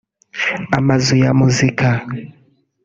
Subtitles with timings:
[0.77, 1.89] amazu ya muzika